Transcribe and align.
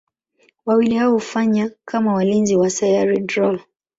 Wawili 0.65 0.95
hao 0.95 1.11
hufanya 1.11 1.71
kama 1.85 2.13
walinzi 2.13 2.55
wa 2.55 2.69
Sayari 2.69 3.17
Drool. 3.21 3.59